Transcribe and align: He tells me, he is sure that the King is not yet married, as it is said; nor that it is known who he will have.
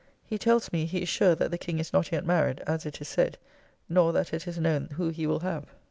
He 0.25 0.39
tells 0.39 0.71
me, 0.73 0.85
he 0.87 1.03
is 1.03 1.09
sure 1.09 1.35
that 1.35 1.51
the 1.51 1.59
King 1.59 1.77
is 1.77 1.93
not 1.93 2.11
yet 2.11 2.25
married, 2.25 2.61
as 2.65 2.87
it 2.87 2.99
is 3.01 3.07
said; 3.07 3.37
nor 3.87 4.11
that 4.13 4.33
it 4.33 4.47
is 4.47 4.57
known 4.57 4.87
who 4.93 5.09
he 5.09 5.27
will 5.27 5.41
have. 5.41 5.67